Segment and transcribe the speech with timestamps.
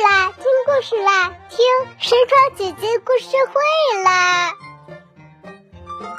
[0.00, 1.58] 啦，听故事啦，听
[1.98, 4.54] 神床姐姐故事会啦！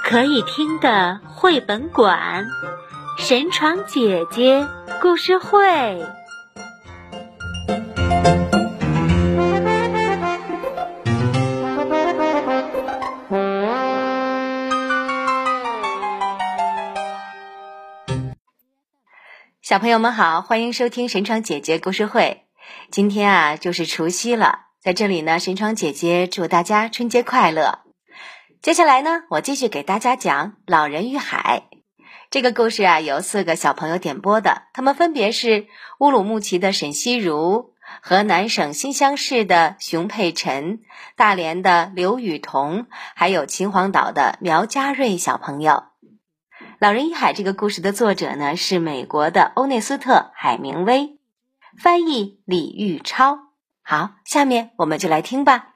[0.03, 2.47] 可以听的绘本馆，
[3.17, 4.67] 神床姐姐
[5.01, 6.05] 故事会。
[19.61, 22.48] 小朋友们好，欢迎收听神床姐姐故事会。
[22.91, 27.79] 今天啊，就是除夕了，在这里呢，神窗姐姐祝大家春节快乐。
[28.61, 31.63] 接下来呢，我继续给大家讲《老人与海》
[32.29, 35.67] 这个故事啊，由四个小朋友点播的，他们分别是
[35.99, 40.81] 乌鲁木齐的沈西如、河南省新乡市的熊佩晨、
[41.15, 45.71] 大连的刘雨桐，还有秦皇岛的苗家瑞小朋友。
[46.79, 51.18] 《老人与海》这个故事的作者呢是美国的欧内斯特·海明威，
[51.81, 53.39] 翻译李玉超。
[53.81, 55.75] 好，下面我们就来听吧。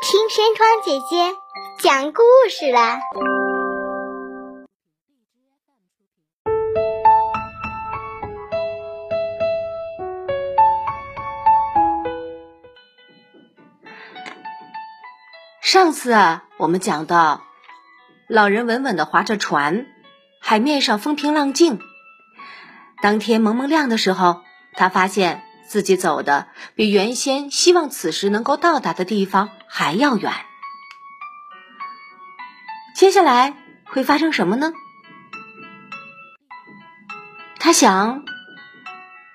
[0.00, 1.34] 听山窗姐姐
[1.82, 3.00] 讲故事啦。
[15.60, 17.42] 上次啊，我们讲到，
[18.28, 19.86] 老人稳稳的划着船，
[20.40, 21.78] 海面上风平浪静。
[23.00, 24.42] 当天蒙蒙亮的时候，
[24.74, 30.32] 他发现自己走的比原先希望此时能够到达的地方还要远。
[32.94, 33.54] 接下来
[33.84, 34.72] 会发生什么呢？
[37.58, 38.22] 他想，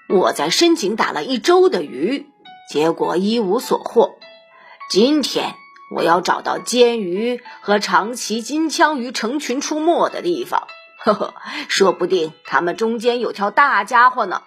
[0.09, 2.27] 我在深井打了一周的鱼，
[2.69, 4.15] 结果一无所获。
[4.89, 5.55] 今天。
[5.95, 10.67] 我要找到尖鱼和长鳍金枪鱼成群出没的地方，
[11.03, 11.33] 呵呵，
[11.67, 14.43] 说不定他们中间有条大家伙呢。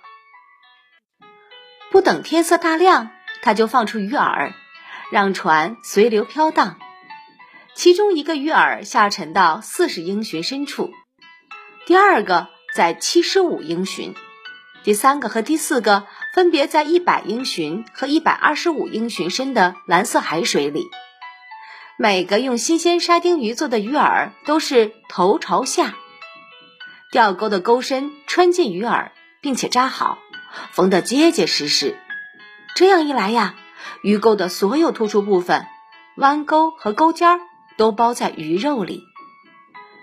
[1.91, 3.11] 不等天色大亮，
[3.43, 4.53] 他就放出鱼饵，
[5.11, 6.79] 让船随流飘荡。
[7.75, 10.91] 其中一个鱼饵下沉到四十英寻深处，
[11.85, 14.15] 第二个在七十五英寻，
[14.83, 20.87] 第三个和第四个分别在一百英寻和一百二十五英寻深的蓝色海水里。
[21.99, 25.95] 每个用新鲜沙丁鱼做的鱼饵都是头朝下，
[27.17, 29.09] 钓钩的钩身穿进鱼饵，
[29.41, 30.19] 并且扎好，
[30.73, 31.97] 缝得结结实实。
[32.75, 33.55] 这样一来呀，
[34.03, 35.65] 鱼钩的所有突出部分、
[36.19, 37.41] 弯钩和钩尖儿
[37.79, 39.03] 都包在鱼肉里。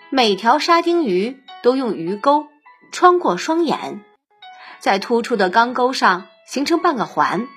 [0.09, 2.47] 每条沙丁鱼都用鱼钩
[2.91, 4.03] 穿过双眼，
[4.79, 7.47] 在突出的钢钩上形成半个环。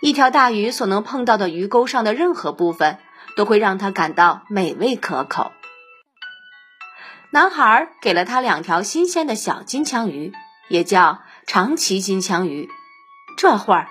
[0.00, 2.98] 一条大鱼所能碰到的鱼钩上的任何部分，
[3.36, 5.52] 都会让它感到美味可口。
[7.34, 10.32] 男孩给了他两条新鲜的小金枪鱼，
[10.68, 12.70] 也叫长鳍金枪鱼，
[13.36, 13.88] 这会儿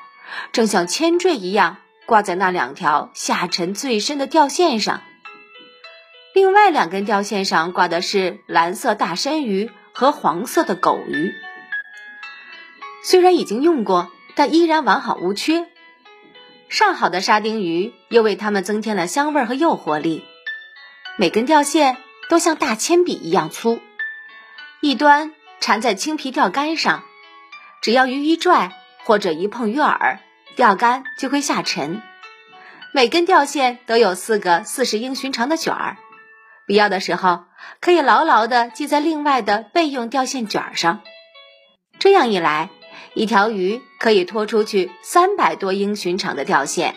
[0.53, 5.01] 正像铅坠一样挂在那两条下沉最深的钓线上。
[6.33, 11.33] 另外两根钓线上挂的是蓝色大山鱼和黄色的狗鱼，
[13.03, 15.67] 虽然已经用过，但依然完好无缺。
[16.69, 20.23] 上好的沙丁鱼又为它们增添了香味和诱惑力。
[21.17, 21.97] 每根钓线
[22.29, 23.79] 都像大铅笔一样粗，
[24.81, 27.03] 一端缠在青皮钓竿上，
[27.81, 28.71] 只要鱼一拽
[29.03, 30.17] 或者一碰鱼饵，
[30.55, 32.01] 钓竿就会下沉。
[32.93, 35.97] 每根钓线都有四个四十英寻长的卷儿，
[36.65, 37.45] 必要的时候
[37.81, 41.01] 可以牢牢地系在另外的备用钓线卷上。
[41.99, 42.69] 这样一来。
[43.15, 46.95] 一条鱼可以拖出去三百多英寻长的钓线。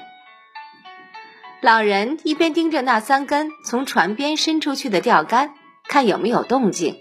[1.62, 5.54] 老人一边盯着那三根从船边伸出去的钓竿，
[5.88, 7.00] 看有没有动静，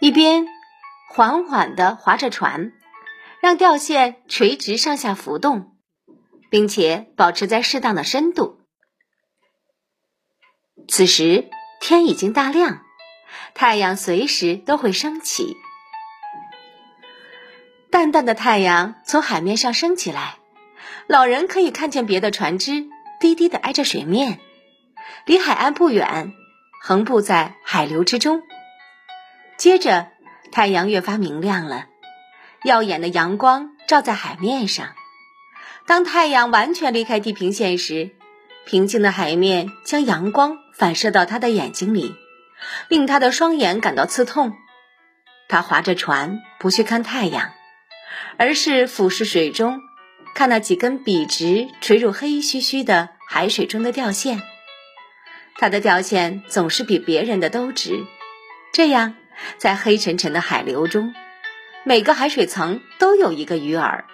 [0.00, 0.46] 一边
[1.10, 2.72] 缓缓地划着船，
[3.40, 5.76] 让钓线垂直上下浮动，
[6.50, 8.60] 并且保持在适当的深度。
[10.86, 11.48] 此时
[11.80, 12.82] 天已经大亮，
[13.54, 15.56] 太阳随时都会升起。
[17.90, 20.36] 淡淡的太阳从海面上升起来，
[21.06, 22.86] 老人可以看见别的船只
[23.20, 24.38] 低低的挨着水面，
[25.26, 26.32] 离海岸不远，
[26.82, 28.42] 横布在海流之中。
[29.56, 30.08] 接着，
[30.52, 31.86] 太阳越发明亮了，
[32.64, 34.94] 耀眼的阳光照在海面上。
[35.86, 38.10] 当太阳完全离开地平线时，
[38.66, 42.14] 平静的海面将阳光反射到他的眼睛里，
[42.88, 44.52] 令他的双眼感到刺痛。
[45.48, 47.52] 他划着船，不去看太阳。
[48.36, 49.80] 而是俯视水中，
[50.38, 54.40] 看那几根笔直垂入黑黢黢的海水中的钓线。
[55.56, 58.04] 他的钓线总是比别人的都直，
[58.72, 59.16] 这样
[59.56, 61.12] 在黑沉沉的海流中，
[61.82, 64.04] 每个海水层都有一个鱼饵，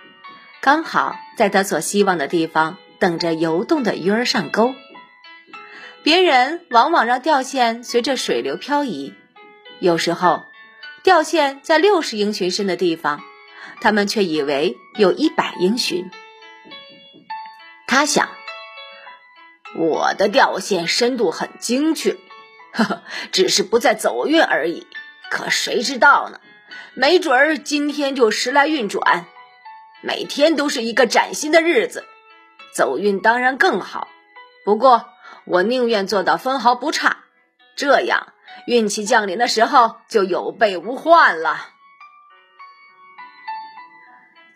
[0.63, 4.75] 刚好在他所希望的地方等着游动的鱼儿上钩。
[6.03, 9.13] 别人往往让钓线随着水流漂移，
[9.79, 10.47] 有时候
[11.03, 13.21] 钓线在六十英寻深的地方，
[13.81, 16.11] 他们却以为有一百英寻。
[17.87, 18.29] 他想，
[19.77, 22.17] 我的钓线深度很精确，
[22.73, 23.03] 呵呵，
[23.33, 24.87] 只是不再走运而已。
[25.31, 26.41] 可谁知道呢？
[26.95, 29.27] 没准儿今天就时来运转，
[30.03, 32.05] 每天都是一个崭新的日子，
[32.75, 34.09] 走运当然更好。
[34.65, 35.11] 不过。
[35.47, 37.19] 我宁愿做到分毫不差，
[37.77, 38.33] 这样
[38.67, 41.69] 运气降临的时候就有备无患了。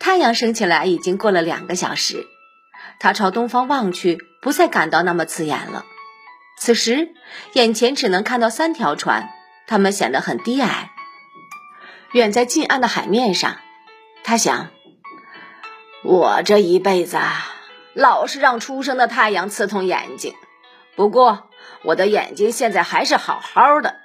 [0.08, 2.26] 太阳升起来已经过了两个小时，
[2.99, 5.84] 他朝东方望去，不再感到那么刺眼了。
[6.56, 7.10] 此时
[7.52, 9.28] 眼前只能看到三条船，
[9.66, 10.93] 它们显得很低矮，
[12.12, 13.58] 远在近岸的海面上。
[14.25, 14.70] 他想：
[16.02, 17.19] 我这一辈子
[17.93, 20.32] 老是让初升的太阳刺痛眼睛。
[20.96, 21.50] 不过，
[21.82, 23.96] 我的眼睛现在还是好好的。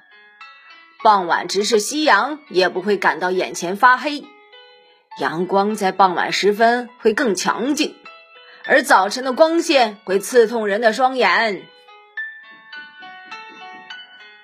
[1.02, 4.26] 傍晚直视夕阳，也不会感到眼前发黑。
[5.20, 7.96] 阳光在傍晚时分会更强劲，
[8.66, 11.68] 而早晨的光线会刺痛人的双眼。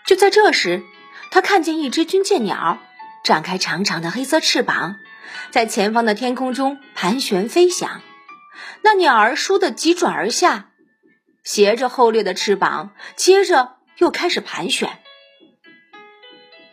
[0.05, 0.83] 就在这时，
[1.31, 2.79] 他看见一只军舰鸟
[3.23, 4.97] 展开长长的黑色翅膀，
[5.51, 8.01] 在前方的天空中盘旋飞翔。
[8.81, 10.67] 那鸟儿倏地急转而下。
[11.43, 14.99] 斜着后掠的翅膀，接着又开始盘旋。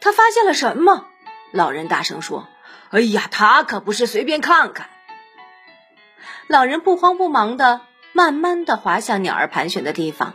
[0.01, 1.07] 他发现了什么？
[1.53, 2.49] 老人大声说
[2.91, 4.89] ：“哎呀，他可不是随便看看。”
[6.49, 7.81] 老人不慌不忙的
[8.13, 10.35] 慢慢的滑向鸟儿盘旋的地方。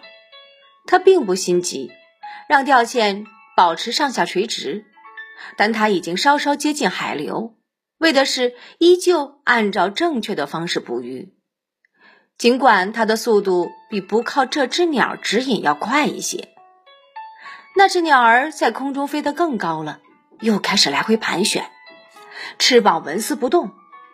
[0.85, 1.91] 他并不心急，
[2.49, 3.25] 让钓线
[3.55, 4.85] 保持上下垂直，
[5.55, 7.55] 但他已经稍稍接近海流，
[7.97, 11.33] 为的是依旧按照正确的方式捕鱼。
[12.37, 16.49] 尽管它的速度比不靠这只鸟指引要快一些，
[17.75, 19.99] 那只鸟儿在空中飞得更高了，
[20.39, 21.69] 又开始来回盘旋，
[22.59, 23.71] 翅膀纹丝不动。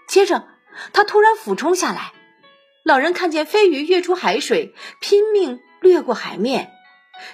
[0.07, 0.47] 接着，
[0.93, 2.13] 它突然俯冲下来。
[2.83, 6.71] 老人看见飞鱼跃出海水，拼命掠过海面。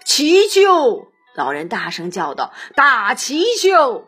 [0.05, 1.11] 祈救！
[1.35, 4.07] 老人大声叫道：“大祈救！”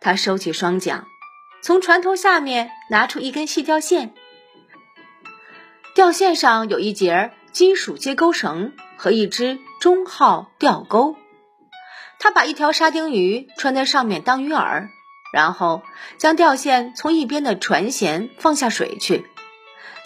[0.00, 1.06] 他收起双桨，
[1.62, 4.14] 从船头下面拿出一根细钓线。
[5.94, 11.16] 钓线上有一节金属接钩绳和一只中号钓钩，
[12.20, 14.88] 他把一条沙丁鱼穿在上面当鱼饵，
[15.32, 15.82] 然后
[16.16, 19.26] 将钓线从一边的船舷放下水去，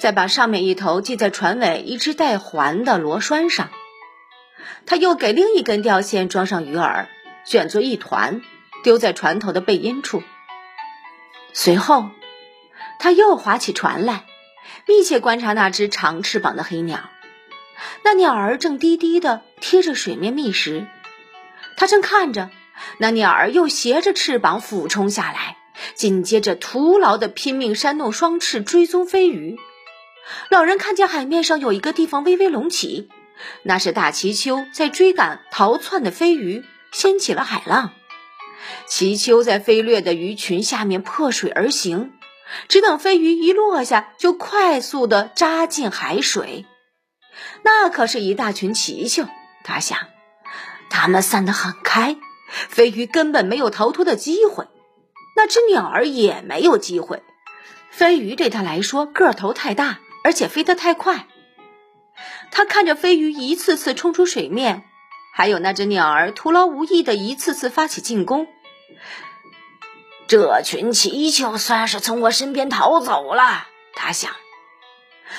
[0.01, 3.71] 再把上面一头系在船尾一只带环的螺栓上。
[4.87, 7.07] 他又给另一根钓线装上鱼饵，
[7.45, 8.43] 卷作一团，
[8.83, 10.23] 丢在船头的背阴处。
[11.53, 12.11] 随后，
[12.99, 14.25] 他又划起船来。
[14.87, 17.11] 密切观察那只长翅膀的黑鸟，
[18.03, 20.87] 那鸟儿正低低的贴着水面觅食。
[21.77, 22.51] 他正看着，
[22.99, 25.57] 那鸟儿又斜着翅膀俯冲下来，
[25.95, 29.59] 紧接着徒劳的拼命扇动双翅追踪飞鱼。
[30.49, 33.09] 老人看见海面上有一个地方微微隆起，
[33.65, 37.93] 那是大鳍鳅在追赶逃窜的飞鱼，掀起了海浪。
[38.87, 42.13] 鳍鳅在飞掠的鱼群下面破水而行。
[42.69, 46.67] 只等飞鱼一落下，就快速地扎进海水。
[47.63, 49.27] 那可是一大群奇鳅，
[49.65, 49.99] 他想，
[50.91, 52.17] 它们散得很开，
[52.69, 54.67] 飞鱼根本没有逃脱的机会。
[55.35, 57.23] 那只鸟儿也没有机会。
[57.91, 61.27] 飞鱼对他来说个头太大，而且飞得太快。
[62.51, 64.85] 他看着飞鱼一次次冲出水面，
[65.35, 68.47] 还有那只鸟儿徒劳无益的一次次发起进攻。
[70.27, 74.31] 这群气球算是从我身边逃走了，他想。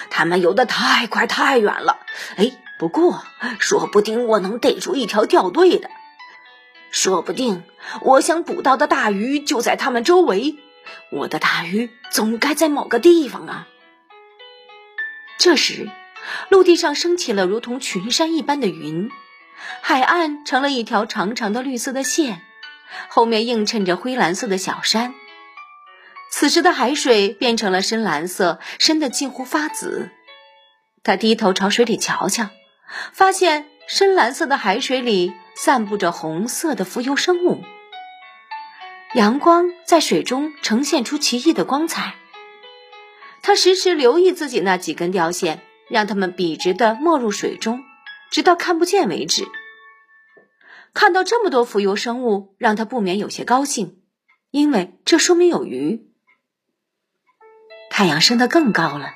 [0.09, 1.99] 他们游得太快太远了，
[2.35, 3.23] 哎，不过
[3.59, 5.89] 说不定我能逮住一条掉队的，
[6.93, 7.63] 说不定
[8.01, 10.55] 我想捕到的大鱼就在他们周围，
[11.11, 13.67] 我的大鱼总该在某个地方啊。
[15.39, 15.89] 这时，
[16.49, 19.09] 陆地上升起了如同群山一般的云，
[19.81, 22.41] 海岸成了一条长长的绿色的线。
[23.09, 25.15] 后面映衬着灰蓝色的小山，
[26.31, 30.11] 此时的海水变成了深蓝色，深的近乎发紫。
[31.01, 32.49] 他低头朝水里瞧瞧，
[33.11, 37.63] 发现深蓝色的海水里散布着红色的浮游生物，
[39.15, 42.15] 阳光在水中呈现出奇异的光彩。
[43.41, 47.83] 他时时留意自己那几根钓线，让它们笔直地没入水中，
[48.31, 49.45] 直到看不见为止。
[50.93, 53.99] 看到这么多浮游生物，让他不免有些高兴。
[54.51, 56.07] 因为这说明有鱼。
[57.89, 59.13] 太阳升得更高了，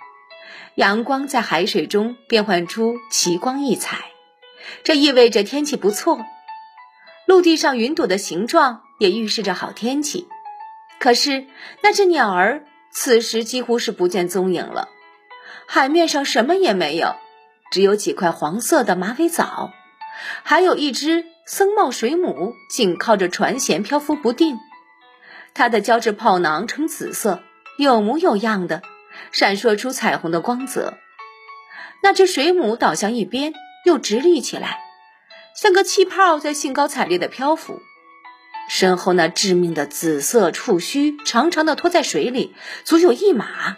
[0.76, 4.12] 阳光在海水中变换出奇光异彩，
[4.84, 6.26] 这意味着天气不错。
[7.26, 10.28] 陆地上云朵的形状也预示着好天气。
[11.00, 11.46] 可是
[11.84, 14.90] 那只鸟儿此时几乎是不见踪影了，
[15.68, 17.16] 海面上什么也没有，
[17.70, 19.72] 只有几块黄色的马尾藻，
[20.44, 24.58] 还有一只僧帽水母紧靠着船舷漂浮不定。
[25.54, 27.44] 它的胶质泡囊呈紫色，
[27.78, 28.82] 有模有样的，
[29.32, 30.98] 闪烁出彩虹的光泽。
[32.02, 33.54] 那只水母倒向一边，
[33.88, 34.82] 又直立起来，
[35.56, 37.82] 像个气泡在兴高采烈的漂浮。
[38.70, 42.54] 身后那致命的紫色触须长长的拖在水里，
[42.84, 43.78] 足有一码。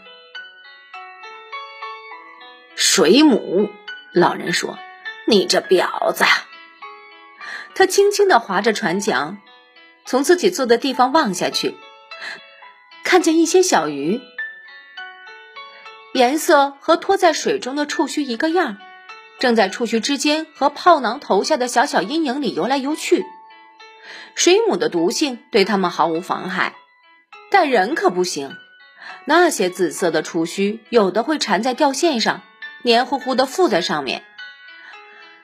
[2.75, 3.69] 水母，
[4.11, 4.79] 老人说
[5.29, 6.25] ：“你这婊子！”
[7.75, 9.37] 他轻轻的划着船桨。
[10.07, 11.77] 从自己坐的地方望下去，
[13.03, 14.19] 看见一些小鱼，
[16.13, 18.79] 颜色和拖在水中的触须一个样，
[19.39, 23.25] 正在触须之间和炮囊投下的小小阴影里游来游去。
[24.35, 26.75] 水母的毒性对它们毫无妨害，
[27.49, 28.55] 但人可不行。
[29.25, 32.41] 那些紫色的触须，有的会缠在钓线上，
[32.83, 34.23] 黏糊糊的附在上面。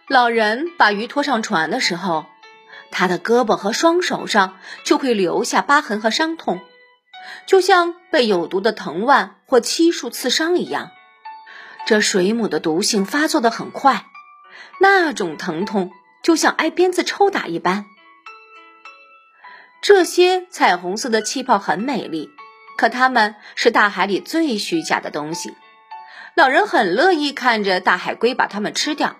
[0.08, 2.25] 老人把鱼拖上船的时候。
[2.92, 6.62] 他的胳膊和双手上就会留下疤痕和伤痛，
[7.46, 10.92] 就像被有毒的藤蔓或漆树刺伤一样。
[11.86, 14.06] 这水母的毒性发作的很快，
[14.80, 15.92] 那种疼痛
[16.24, 17.86] 就像挨鞭子抽打一般。
[19.82, 22.32] 这些彩虹色的气泡很美丽，
[22.75, 25.54] 可它们是大海里最虚假的东西。
[26.36, 29.18] 老人很乐意看着大海龟把它们吃掉。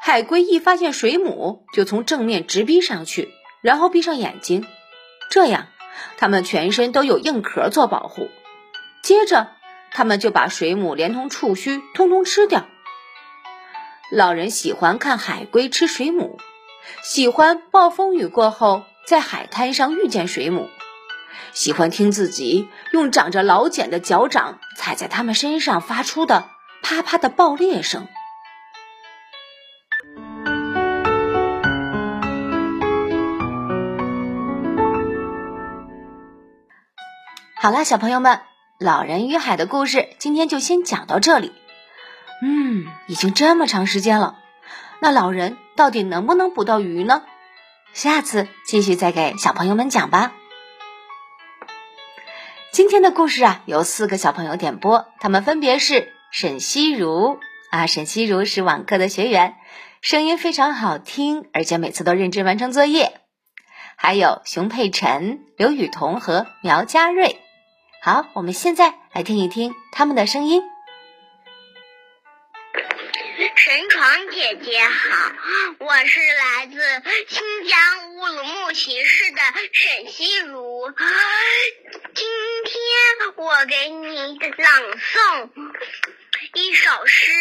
[0.00, 3.30] 海龟一发现水母，就从正面直逼上去，
[3.62, 4.64] 然后闭上眼睛，
[5.28, 5.66] 这样
[6.18, 8.28] 它们全身都有硬壳做保护。
[9.02, 9.53] 接着，
[9.94, 12.66] 他们就把水母连同触须通通吃掉。
[14.10, 16.38] 老人喜欢看海龟吃水母，
[17.02, 20.68] 喜欢暴风雨过后在海滩上遇见水母，
[21.52, 26.48] 喜欢听自己用长着老茧的脚掌踩在它们身上发出的
[26.82, 28.06] 啪啪的爆裂声。
[37.56, 38.40] 好啦，小朋友们，
[38.78, 41.52] 老人与海的故事今天就先讲到这里。
[42.42, 44.36] 嗯，已经这么长时间了，
[45.00, 47.22] 那老人到底能不能捕到鱼呢？
[47.92, 50.32] 下次继续再给小朋友们讲吧。
[52.72, 57.38] 今天的故事啊，有四个小朋友点播，他们分别是沈西如
[57.70, 59.54] 啊，沈西如是网课的学员，
[60.02, 63.20] 声音非常好听，而且每次都认真完成作业。
[63.96, 67.40] 还有熊佩晨、刘雨桐和苗佳瑞。
[68.04, 70.62] 好，我们现在来听一听他们的声音。
[73.56, 75.32] 神床姐姐好，
[75.78, 76.74] 我是来自
[77.28, 79.40] 新疆乌鲁木齐市的
[79.72, 80.92] 沈西如。
[82.14, 82.26] 今
[82.66, 82.76] 天
[83.36, 85.48] 我给你朗诵
[86.52, 87.32] 一首诗。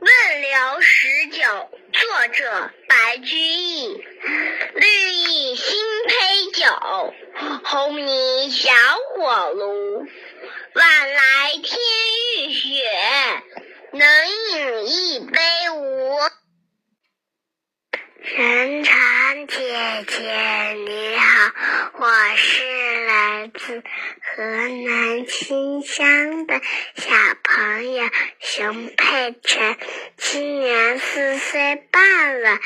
[0.00, 3.86] 问刘十九，作者白居易。
[4.74, 5.76] 绿蚁新
[6.06, 7.14] 醅酒，
[7.64, 8.70] 红泥小
[9.14, 10.06] 火炉。
[10.74, 11.80] 晚来天
[12.36, 12.68] 欲雪，
[13.92, 15.40] 能饮一杯
[15.74, 16.18] 无？
[18.28, 21.52] 神船姐姐你好，
[21.94, 23.82] 我是来自
[24.36, 26.60] 河南新乡的
[26.96, 27.10] 小
[27.42, 29.78] 朋友熊佩晨，
[30.18, 32.60] 今年四岁半了。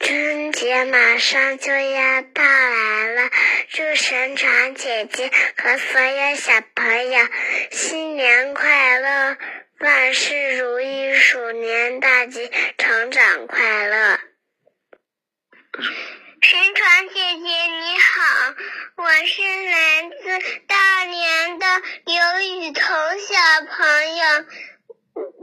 [0.00, 3.30] 春节马上就要到来了，
[3.68, 7.28] 祝神船姐姐和所有小朋友
[7.70, 9.36] 新年快乐，
[9.78, 14.18] 万事如意，鼠年大吉，成长快乐。
[16.40, 18.54] 神船姐姐你好，
[18.96, 21.66] 我是来自大连的
[22.06, 22.84] 刘雨桐
[23.18, 23.36] 小
[23.68, 24.24] 朋友。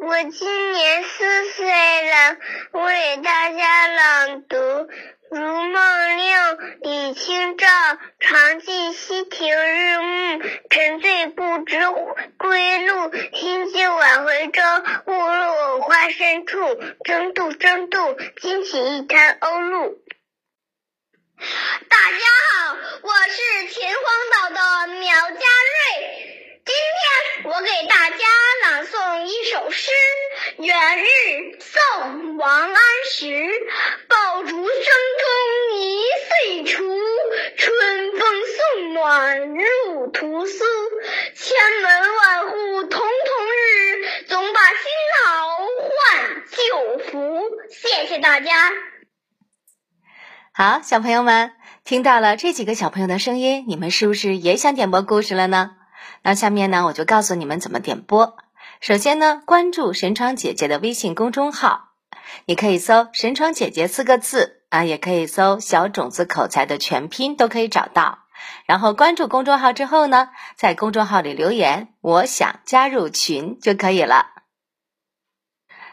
[0.01, 1.65] 我今年四岁
[2.09, 2.37] 了，
[2.71, 4.57] 我给大家朗读
[5.33, 6.35] 《如梦令》：
[6.83, 7.67] 李清照，
[8.19, 11.75] 常记溪亭日暮，沉醉不知
[12.37, 13.11] 归路。
[13.33, 14.61] 兴尽晚回舟，
[15.07, 16.75] 误入藕花深处。
[17.03, 19.95] 争渡，争渡，惊起一滩鸥鹭。
[21.89, 22.17] 大家
[22.51, 26.29] 好，我是秦皇岛的苗家瑞。
[26.65, 28.25] 今天我给大家
[28.61, 29.91] 朗诵一首诗，
[30.59, 32.77] 元日，宋·王安
[33.11, 33.49] 石。
[34.07, 36.83] 爆竹声中一岁除，
[37.57, 38.21] 春风
[39.39, 40.63] 入屠苏。
[41.35, 44.83] 千门万户瞳瞳日，总把新
[45.25, 47.41] 老换旧符。
[47.69, 48.71] 谢谢大家。
[50.53, 51.51] 好，小朋友们
[51.83, 55.71] 听到了这几个小朋友的声音，你们是不是也想点播故事了呢？
[56.21, 58.37] 那下面呢，我就告诉你们怎么点播。
[58.79, 61.89] 首先呢，关注神窗姐姐的微信公众号，
[62.45, 68.22] 你可以搜“神窗姐姐”四个字啊，也可以搜“小种子口才”的全拼，都可以找到。
[68.65, 74.27] 然后关注公众号之后呢，在公众号里留言“我想加入群”就可以了。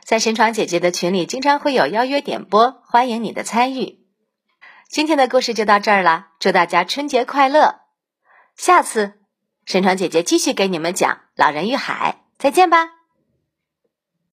[0.05, 4.01] 在神窗姐姐的群里，经常会有邀约点播，欢迎你的参与。
[4.89, 7.83] 今天的故事就到这儿了，祝大家春节快乐！
[8.57, 9.21] 下次
[9.65, 12.17] 神窗姐姐继续给你们讲《老人与海》。
[12.41, 13.00] 再见吧。